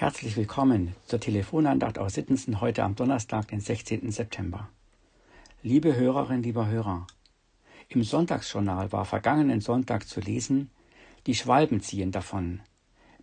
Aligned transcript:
Herzlich 0.00 0.36
willkommen 0.36 0.94
zur 1.06 1.18
Telefonandacht 1.18 1.98
aus 1.98 2.14
Sittensen 2.14 2.60
heute 2.60 2.84
am 2.84 2.94
Donnerstag, 2.94 3.48
den 3.48 3.58
16. 3.58 4.12
September. 4.12 4.68
Liebe 5.64 5.96
Hörerinnen, 5.96 6.44
lieber 6.44 6.68
Hörer, 6.68 7.08
im 7.88 8.04
Sonntagsjournal 8.04 8.92
war 8.92 9.04
vergangenen 9.04 9.60
Sonntag 9.60 10.06
zu 10.06 10.20
lesen, 10.20 10.70
die 11.26 11.34
Schwalben 11.34 11.80
ziehen 11.80 12.12
davon. 12.12 12.60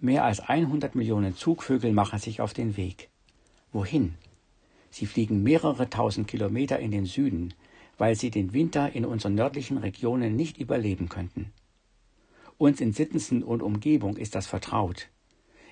Mehr 0.02 0.26
als 0.26 0.42
100 0.42 0.96
Millionen 0.96 1.34
Zugvögel 1.34 1.94
machen 1.94 2.20
sich 2.20 2.42
auf 2.42 2.52
den 2.52 2.76
Weg. 2.76 3.08
Wohin? 3.72 4.16
Sie 4.92 5.06
fliegen 5.06 5.44
mehrere 5.44 5.90
tausend 5.90 6.28
Kilometer 6.28 6.78
in 6.78 6.92
den 6.92 7.06
Süden, 7.06 7.54
weil 7.98 8.16
sie 8.16 8.32
den 8.32 8.52
Winter 8.52 8.94
in 8.94 9.06
unseren 9.06 9.36
nördlichen 9.36 9.78
Regionen 9.78 10.36
nicht 10.36 10.58
überleben 10.58 11.08
könnten. 11.08 11.54
Uns 12.58 12.82
in 12.82 12.92
Sittensen 12.92 13.44
und 13.44 13.64
Umgebung 13.64 14.18
ist 14.18 14.36
das 14.36 14.46
vertraut. 14.46 15.08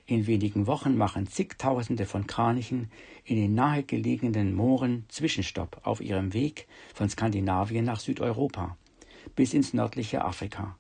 In 0.06 0.28
wenigen 0.28 0.68
Wochen 0.68 0.98
machen 0.98 1.28
zigtausende 1.28 2.06
von 2.06 2.28
Kranichen 2.28 2.92
in 3.24 3.38
den 3.38 3.56
nahegelegenen 3.56 4.54
Mooren 4.54 5.06
Zwischenstopp 5.08 5.80
auf 5.84 6.02
ihrem 6.02 6.34
Weg 6.34 6.68
von 6.94 7.10
Skandinavien 7.10 7.86
nach 7.86 8.02
Südeuropa 8.02 8.78
bis 9.36 9.54
ins 9.54 9.74
nördliche 9.74 10.26
Afrika. 10.26 10.78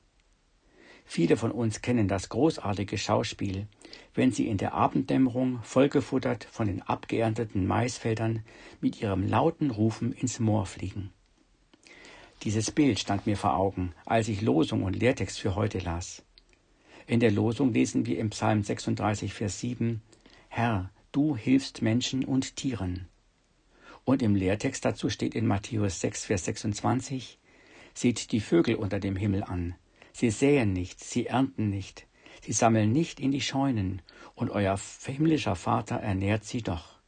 Viele 1.06 1.38
von 1.38 1.52
uns 1.52 1.82
kennen 1.82 2.08
das 2.08 2.30
großartige 2.30 2.98
Schauspiel, 2.98 3.68
wenn 4.14 4.32
sie 4.32 4.48
in 4.48 4.58
der 4.58 4.74
Abenddämmerung 4.74 5.60
vollgefuttert 5.64 6.46
von 6.46 6.68
den 6.68 6.82
abgeernteten 6.82 7.68
Maisfeldern 7.68 8.44
mit 8.82 9.02
ihrem 9.02 9.28
lauten 9.28 9.72
Rufen 9.72 10.14
ins 10.14 10.40
Moor 10.40 10.66
fliegen. 10.66 11.12
Dieses 12.44 12.72
Bild 12.72 13.00
stand 13.00 13.26
mir 13.26 13.38
vor 13.38 13.56
Augen, 13.56 13.94
als 14.06 14.28
ich 14.28 14.42
Losung 14.42 14.84
und 14.84 14.96
Lehrtext 14.96 15.40
für 15.40 15.56
heute 15.56 15.80
las. 15.80 16.24
In 17.06 17.20
der 17.20 17.32
Losung 17.32 17.74
lesen 17.74 18.06
wir 18.06 18.18
im 18.18 18.30
Psalm 18.30 18.64
36, 18.64 19.34
Vers 19.34 19.60
7, 19.60 20.02
Herr, 20.48 20.90
du 21.12 21.36
hilfst 21.36 21.82
Menschen 21.82 22.24
und 22.24 22.56
Tieren. 22.56 23.08
Und 24.06 24.22
im 24.22 24.36
Lehrtext 24.36 24.86
dazu 24.86 25.10
steht 25.10 25.36
in 25.36 25.46
Matthäus 25.46 26.00
6, 26.00 26.26
Vers 26.26 26.46
26, 26.46 27.40
Seht 27.94 28.32
die 28.32 28.40
Vögel 28.40 28.76
unter 28.76 29.00
dem 29.00 29.16
Himmel 29.16 29.44
an. 29.44 29.76
Sie 30.14 30.30
säen 30.30 30.74
nicht, 30.74 31.04
sie 31.04 31.28
ernten 31.28 31.70
nicht, 31.70 32.08
sie 32.42 32.54
sammeln 32.54 32.92
nicht 32.92 33.20
in 33.20 33.32
die 33.32 33.42
Scheunen, 33.42 34.02
und 34.36 34.50
euer 34.50 34.80
himmlischer 35.06 35.56
Vater 35.56 35.98
ernährt 35.98 36.44
sie 36.44 36.62
doch. 36.62 37.00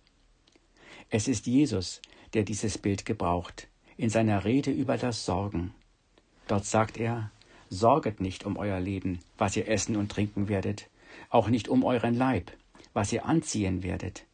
Es 1.10 1.28
ist 1.28 1.48
Jesus, 1.48 2.02
der 2.34 2.44
dieses 2.44 2.78
Bild 2.78 3.06
gebraucht, 3.06 3.68
in 3.98 4.10
seiner 4.10 4.44
Rede 4.44 4.72
über 4.72 4.98
das 4.98 5.26
Sorgen. 5.26 5.74
Dort 6.48 6.66
sagt 6.66 6.98
er, 6.98 7.32
Sorget 7.70 8.22
nicht 8.22 8.46
um 8.46 8.58
euer 8.58 8.80
Leben, 8.80 9.20
was 9.38 9.56
ihr 9.56 9.68
essen 9.68 9.96
und 9.96 10.12
trinken 10.12 10.48
werdet, 10.48 10.90
auch 11.30 11.50
nicht 11.50 11.68
um 11.68 11.84
euren 11.84 12.16
Leib, 12.16 12.52
was 12.94 13.12
ihr 13.12 13.26
anziehen 13.26 13.84
werdet. 13.84 14.26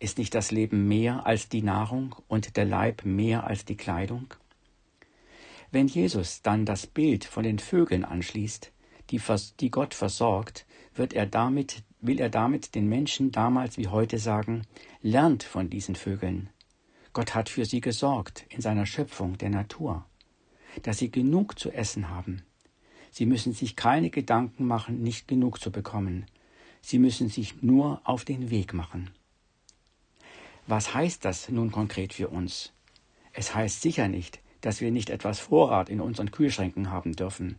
Ist 0.00 0.18
nicht 0.18 0.34
das 0.34 0.50
Leben 0.50 0.86
mehr 0.86 1.26
als 1.26 1.48
die 1.48 1.62
Nahrung 1.62 2.14
und 2.28 2.56
der 2.56 2.64
Leib 2.64 3.04
mehr 3.04 3.46
als 3.46 3.64
die 3.64 3.76
Kleidung? 3.76 4.34
Wenn 5.70 5.88
Jesus 5.88 6.40
dann 6.42 6.64
das 6.64 6.86
Bild 6.86 7.24
von 7.24 7.42
den 7.42 7.58
Vögeln 7.58 8.04
anschließt, 8.04 8.72
die, 9.10 9.20
die 9.60 9.70
Gott 9.70 9.94
versorgt, 9.94 10.66
wird 10.94 11.12
er 11.12 11.26
damit, 11.26 11.82
will 12.00 12.20
er 12.20 12.30
damit 12.30 12.74
den 12.74 12.88
Menschen 12.88 13.32
damals 13.32 13.76
wie 13.76 13.88
heute 13.88 14.18
sagen, 14.18 14.62
lernt 15.02 15.42
von 15.42 15.68
diesen 15.68 15.96
Vögeln. 15.96 16.50
Gott 17.12 17.34
hat 17.34 17.48
für 17.48 17.64
sie 17.64 17.80
gesorgt 17.80 18.46
in 18.48 18.60
seiner 18.60 18.86
Schöpfung 18.86 19.36
der 19.38 19.50
Natur, 19.50 20.06
dass 20.82 20.98
sie 20.98 21.10
genug 21.10 21.58
zu 21.58 21.70
essen 21.70 22.08
haben, 22.08 22.42
Sie 23.10 23.26
müssen 23.26 23.52
sich 23.52 23.76
keine 23.76 24.10
Gedanken 24.10 24.66
machen, 24.66 25.02
nicht 25.02 25.28
genug 25.28 25.60
zu 25.60 25.70
bekommen. 25.70 26.26
Sie 26.80 26.98
müssen 26.98 27.28
sich 27.28 27.62
nur 27.62 28.00
auf 28.04 28.24
den 28.24 28.50
Weg 28.50 28.74
machen. 28.74 29.10
Was 30.66 30.94
heißt 30.94 31.24
das 31.24 31.48
nun 31.48 31.72
konkret 31.72 32.12
für 32.12 32.28
uns? 32.28 32.72
Es 33.32 33.54
heißt 33.54 33.82
sicher 33.82 34.08
nicht, 34.08 34.40
dass 34.60 34.80
wir 34.80 34.90
nicht 34.90 35.10
etwas 35.10 35.38
Vorrat 35.38 35.88
in 35.88 36.00
unseren 36.00 36.30
Kühlschränken 36.30 36.90
haben 36.90 37.14
dürfen. 37.14 37.58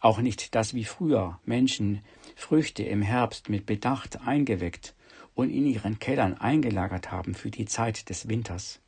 Auch 0.00 0.20
nicht, 0.20 0.54
dass 0.54 0.72
wie 0.72 0.84
früher 0.84 1.38
Menschen 1.44 2.00
Früchte 2.36 2.82
im 2.82 3.02
Herbst 3.02 3.48
mit 3.50 3.66
Bedacht 3.66 4.22
eingeweckt 4.22 4.94
und 5.34 5.50
in 5.50 5.66
ihren 5.66 5.98
Kellern 5.98 6.34
eingelagert 6.34 7.10
haben 7.10 7.34
für 7.34 7.50
die 7.50 7.66
Zeit 7.66 8.08
des 8.08 8.28
Winters. 8.28 8.80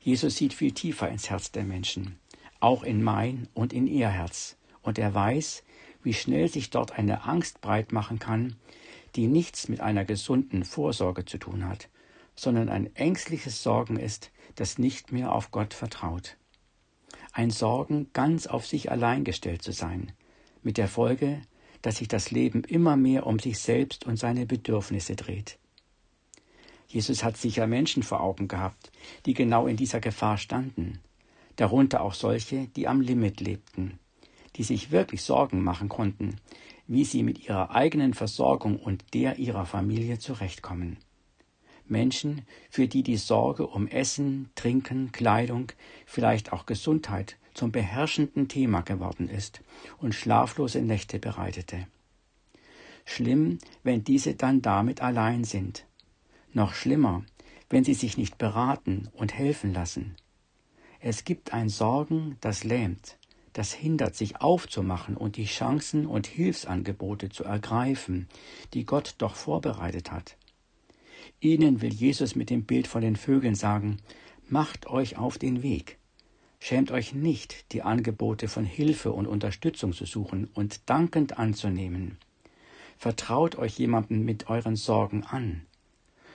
Jesus 0.00 0.36
sieht 0.36 0.54
viel 0.54 0.72
tiefer 0.72 1.08
ins 1.08 1.30
Herz 1.30 1.50
der 1.50 1.64
Menschen, 1.64 2.18
auch 2.60 2.82
in 2.82 3.02
mein 3.02 3.48
und 3.54 3.72
in 3.72 3.86
ihr 3.86 4.08
Herz, 4.08 4.56
und 4.86 4.98
er 4.98 5.12
weiß, 5.14 5.64
wie 6.02 6.14
schnell 6.14 6.48
sich 6.48 6.70
dort 6.70 6.92
eine 6.92 7.24
Angst 7.24 7.60
breit 7.60 7.92
machen 7.92 8.18
kann, 8.18 8.56
die 9.16 9.26
nichts 9.26 9.68
mit 9.68 9.80
einer 9.80 10.04
gesunden 10.04 10.64
Vorsorge 10.64 11.24
zu 11.24 11.38
tun 11.38 11.66
hat, 11.66 11.88
sondern 12.36 12.68
ein 12.68 12.94
ängstliches 12.94 13.62
Sorgen 13.62 13.98
ist, 13.98 14.30
das 14.54 14.78
nicht 14.78 15.10
mehr 15.10 15.32
auf 15.32 15.50
Gott 15.50 15.74
vertraut. 15.74 16.36
Ein 17.32 17.50
Sorgen, 17.50 18.10
ganz 18.12 18.46
auf 18.46 18.66
sich 18.66 18.90
allein 18.90 19.24
gestellt 19.24 19.62
zu 19.62 19.72
sein, 19.72 20.12
mit 20.62 20.78
der 20.78 20.88
Folge, 20.88 21.42
dass 21.82 21.96
sich 21.96 22.08
das 22.08 22.30
Leben 22.30 22.62
immer 22.64 22.96
mehr 22.96 23.26
um 23.26 23.38
sich 23.38 23.58
selbst 23.58 24.06
und 24.06 24.16
seine 24.16 24.46
Bedürfnisse 24.46 25.16
dreht. 25.16 25.58
Jesus 26.86 27.24
hat 27.24 27.36
sicher 27.36 27.66
Menschen 27.66 28.02
vor 28.02 28.20
Augen 28.20 28.48
gehabt, 28.48 28.92
die 29.26 29.34
genau 29.34 29.66
in 29.66 29.76
dieser 29.76 30.00
Gefahr 30.00 30.38
standen, 30.38 31.00
darunter 31.56 32.02
auch 32.02 32.14
solche, 32.14 32.68
die 32.68 32.86
am 32.86 33.00
Limit 33.00 33.40
lebten, 33.40 33.98
die 34.56 34.62
sich 34.62 34.90
wirklich 34.90 35.22
Sorgen 35.22 35.62
machen 35.62 35.88
konnten, 35.88 36.36
wie 36.86 37.04
sie 37.04 37.22
mit 37.22 37.46
ihrer 37.46 37.70
eigenen 37.70 38.14
Versorgung 38.14 38.78
und 38.78 39.04
der 39.14 39.38
ihrer 39.38 39.66
Familie 39.66 40.18
zurechtkommen. 40.18 40.98
Menschen, 41.88 42.42
für 42.70 42.88
die 42.88 43.02
die 43.02 43.16
Sorge 43.16 43.66
um 43.66 43.86
Essen, 43.86 44.50
Trinken, 44.54 45.12
Kleidung, 45.12 45.72
vielleicht 46.04 46.52
auch 46.52 46.66
Gesundheit 46.66 47.36
zum 47.54 47.72
beherrschenden 47.72 48.48
Thema 48.48 48.80
geworden 48.80 49.28
ist 49.28 49.62
und 49.98 50.14
schlaflose 50.14 50.82
Nächte 50.82 51.18
bereitete. 51.18 51.86
Schlimm, 53.04 53.58
wenn 53.82 54.04
diese 54.04 54.34
dann 54.34 54.62
damit 54.62 55.00
allein 55.00 55.44
sind. 55.44 55.86
Noch 56.52 56.74
schlimmer, 56.74 57.24
wenn 57.70 57.84
sie 57.84 57.94
sich 57.94 58.16
nicht 58.16 58.36
beraten 58.36 59.08
und 59.12 59.32
helfen 59.32 59.72
lassen. 59.72 60.16
Es 61.00 61.24
gibt 61.24 61.52
ein 61.52 61.68
Sorgen, 61.68 62.36
das 62.40 62.64
lähmt, 62.64 63.16
das 63.56 63.72
hindert, 63.72 64.14
sich 64.14 64.42
aufzumachen 64.42 65.16
und 65.16 65.38
die 65.38 65.46
Chancen 65.46 66.04
und 66.04 66.26
Hilfsangebote 66.26 67.30
zu 67.30 67.42
ergreifen, 67.44 68.28
die 68.74 68.84
Gott 68.84 69.14
doch 69.16 69.34
vorbereitet 69.34 70.12
hat. 70.12 70.36
Ihnen 71.40 71.80
will 71.80 71.92
Jesus 71.92 72.34
mit 72.36 72.50
dem 72.50 72.64
Bild 72.64 72.86
von 72.86 73.00
den 73.00 73.16
Vögeln 73.16 73.54
sagen, 73.54 73.96
macht 74.46 74.86
euch 74.88 75.16
auf 75.16 75.38
den 75.38 75.62
Weg. 75.62 75.96
Schämt 76.60 76.90
euch 76.90 77.14
nicht, 77.14 77.72
die 77.72 77.80
Angebote 77.80 78.48
von 78.48 78.66
Hilfe 78.66 79.12
und 79.12 79.26
Unterstützung 79.26 79.94
zu 79.94 80.04
suchen 80.04 80.50
und 80.52 80.90
dankend 80.90 81.38
anzunehmen. 81.38 82.18
Vertraut 82.98 83.56
euch 83.56 83.78
jemandem 83.78 84.22
mit 84.22 84.50
euren 84.50 84.76
Sorgen 84.76 85.24
an. 85.24 85.64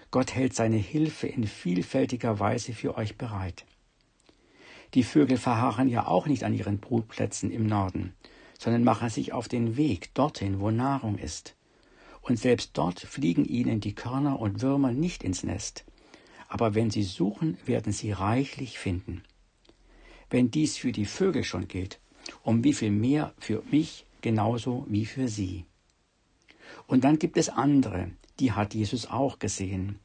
Gott 0.09 0.33
hält 0.33 0.55
seine 0.55 0.77
Hilfe 0.77 1.27
in 1.27 1.45
vielfältiger 1.45 2.39
Weise 2.39 2.73
für 2.73 2.97
euch 2.97 3.15
bereit. 3.17 3.65
Die 4.93 5.03
Vögel 5.03 5.37
verharren 5.37 5.87
ja 5.87 6.07
auch 6.07 6.27
nicht 6.27 6.43
an 6.43 6.53
ihren 6.53 6.79
Brutplätzen 6.79 7.49
im 7.49 7.65
Norden, 7.65 8.13
sondern 8.59 8.83
machen 8.83 9.09
sich 9.09 9.31
auf 9.31 9.47
den 9.47 9.77
Weg 9.77 10.13
dorthin, 10.13 10.59
wo 10.59 10.69
Nahrung 10.69 11.17
ist. 11.17 11.55
Und 12.21 12.37
selbst 12.37 12.71
dort 12.73 12.99
fliegen 12.99 13.45
ihnen 13.45 13.79
die 13.79 13.95
Körner 13.95 14.39
und 14.39 14.61
Würmer 14.61 14.91
nicht 14.91 15.23
ins 15.23 15.43
Nest. 15.43 15.85
Aber 16.49 16.75
wenn 16.75 16.91
sie 16.91 17.03
suchen, 17.03 17.57
werden 17.65 17.93
sie 17.93 18.11
reichlich 18.11 18.77
finden. 18.77 19.23
Wenn 20.29 20.51
dies 20.51 20.77
für 20.77 20.91
die 20.91 21.05
Vögel 21.05 21.43
schon 21.43 21.67
gilt, 21.67 21.99
um 22.43 22.63
wie 22.63 22.73
viel 22.73 22.91
mehr 22.91 23.33
für 23.39 23.63
mich 23.71 24.05
genauso 24.21 24.85
wie 24.89 25.05
für 25.05 25.27
sie. 25.27 25.65
Und 26.87 27.03
dann 27.03 27.17
gibt 27.17 27.37
es 27.37 27.49
andere, 27.49 28.11
die 28.39 28.51
hat 28.51 28.73
Jesus 28.73 29.07
auch 29.07 29.39
gesehen, 29.39 29.99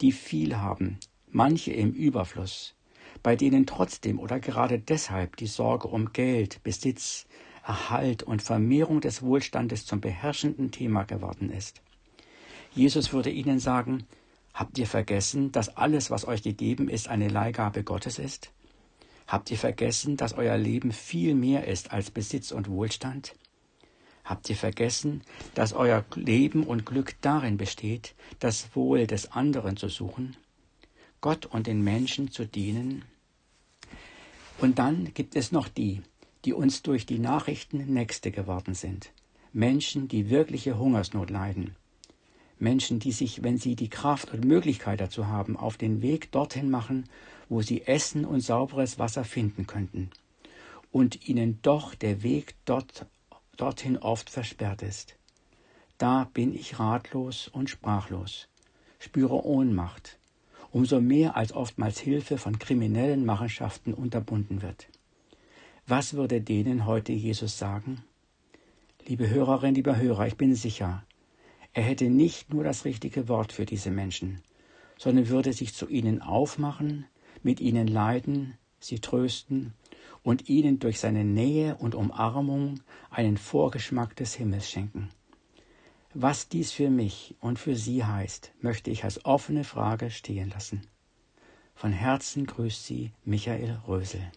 die 0.00 0.12
viel 0.12 0.56
haben, 0.56 0.98
manche 1.30 1.72
im 1.72 1.92
Überfluss, 1.92 2.74
bei 3.22 3.36
denen 3.36 3.66
trotzdem 3.66 4.18
oder 4.18 4.40
gerade 4.40 4.78
deshalb 4.78 5.36
die 5.36 5.46
Sorge 5.46 5.88
um 5.88 6.12
Geld, 6.12 6.62
Besitz, 6.62 7.26
Erhalt 7.64 8.22
und 8.22 8.42
Vermehrung 8.42 9.00
des 9.00 9.22
Wohlstandes 9.22 9.86
zum 9.86 10.00
beherrschenden 10.00 10.70
Thema 10.70 11.04
geworden 11.04 11.50
ist. 11.50 11.80
Jesus 12.74 13.12
würde 13.12 13.30
ihnen 13.30 13.58
sagen, 13.58 14.06
Habt 14.54 14.76
ihr 14.76 14.86
vergessen, 14.86 15.50
dass 15.50 15.76
alles, 15.76 16.10
was 16.10 16.26
euch 16.28 16.42
gegeben 16.42 16.88
ist, 16.88 17.08
eine 17.08 17.28
Leihgabe 17.28 17.84
Gottes 17.84 18.18
ist? 18.18 18.50
Habt 19.26 19.50
ihr 19.50 19.56
vergessen, 19.56 20.16
dass 20.16 20.34
euer 20.34 20.58
Leben 20.58 20.92
viel 20.92 21.34
mehr 21.34 21.66
ist 21.66 21.92
als 21.92 22.10
Besitz 22.10 22.52
und 22.52 22.68
Wohlstand? 22.68 23.34
Habt 24.24 24.50
ihr 24.50 24.56
vergessen, 24.56 25.22
dass 25.54 25.72
euer 25.72 26.04
Leben 26.14 26.64
und 26.64 26.84
Glück 26.84 27.16
darin 27.22 27.56
besteht, 27.56 28.14
das 28.40 28.76
Wohl 28.76 29.06
des 29.06 29.32
anderen 29.32 29.76
zu 29.76 29.88
suchen? 29.88 30.36
Gott 31.22 31.46
und 31.46 31.68
den 31.68 31.82
Menschen 31.82 32.32
zu 32.32 32.44
dienen? 32.44 33.04
Und 34.58 34.78
dann 34.80 35.14
gibt 35.14 35.36
es 35.36 35.52
noch 35.52 35.68
die, 35.68 36.02
die 36.44 36.52
uns 36.52 36.82
durch 36.82 37.06
die 37.06 37.20
Nachrichten 37.20 37.94
Nächste 37.94 38.32
geworden 38.32 38.74
sind. 38.74 39.12
Menschen, 39.52 40.08
die 40.08 40.30
wirkliche 40.30 40.78
Hungersnot 40.78 41.30
leiden. 41.30 41.76
Menschen, 42.58 42.98
die 42.98 43.12
sich, 43.12 43.44
wenn 43.44 43.56
sie 43.56 43.76
die 43.76 43.88
Kraft 43.88 44.32
und 44.32 44.44
Möglichkeit 44.44 45.00
dazu 45.00 45.28
haben, 45.28 45.56
auf 45.56 45.76
den 45.76 46.02
Weg 46.02 46.32
dorthin 46.32 46.70
machen, 46.70 47.08
wo 47.48 47.62
sie 47.62 47.82
Essen 47.82 48.24
und 48.24 48.40
sauberes 48.40 48.98
Wasser 48.98 49.24
finden 49.24 49.66
könnten, 49.68 50.10
und 50.90 51.28
ihnen 51.28 51.60
doch 51.62 51.94
der 51.94 52.24
Weg 52.24 52.56
dort, 52.64 53.06
dorthin 53.56 53.96
oft 53.96 54.28
versperrt 54.28 54.82
ist. 54.82 55.16
Da 55.98 56.28
bin 56.34 56.52
ich 56.52 56.80
ratlos 56.80 57.46
und 57.46 57.70
sprachlos, 57.70 58.48
spüre 58.98 59.44
Ohnmacht, 59.44 60.18
umso 60.72 61.00
mehr 61.00 61.36
als 61.36 61.52
oftmals 61.52 62.00
Hilfe 62.00 62.38
von 62.38 62.58
kriminellen 62.58 63.24
Machenschaften 63.24 63.94
unterbunden 63.94 64.62
wird. 64.62 64.88
Was 65.86 66.14
würde 66.14 66.40
denen 66.40 66.86
heute 66.86 67.12
Jesus 67.12 67.58
sagen? 67.58 68.02
Liebe 69.06 69.28
Hörerin, 69.28 69.74
lieber 69.74 69.96
Hörer, 69.96 70.26
ich 70.26 70.36
bin 70.36 70.54
sicher, 70.54 71.04
er 71.74 71.82
hätte 71.82 72.08
nicht 72.08 72.52
nur 72.52 72.64
das 72.64 72.84
richtige 72.84 73.28
Wort 73.28 73.52
für 73.52 73.66
diese 73.66 73.90
Menschen, 73.90 74.40
sondern 74.98 75.28
würde 75.28 75.52
sich 75.52 75.74
zu 75.74 75.88
ihnen 75.88 76.22
aufmachen, 76.22 77.06
mit 77.42 77.60
ihnen 77.60 77.86
leiden, 77.86 78.54
sie 78.78 79.00
trösten 79.00 79.74
und 80.22 80.48
ihnen 80.48 80.78
durch 80.78 81.00
seine 81.00 81.24
Nähe 81.24 81.76
und 81.76 81.94
Umarmung 81.94 82.80
einen 83.10 83.36
Vorgeschmack 83.36 84.16
des 84.16 84.34
Himmels 84.34 84.70
schenken. 84.70 85.10
Was 86.14 86.48
dies 86.48 86.72
für 86.72 86.90
mich 86.90 87.34
und 87.40 87.58
für 87.58 87.74
Sie 87.74 88.04
heißt, 88.04 88.52
möchte 88.60 88.90
ich 88.90 89.04
als 89.04 89.24
offene 89.24 89.64
Frage 89.64 90.10
stehen 90.10 90.50
lassen. 90.50 90.86
Von 91.74 91.90
Herzen 91.90 92.44
grüßt 92.44 92.84
Sie 92.84 93.12
Michael 93.24 93.80
Rösel. 93.88 94.30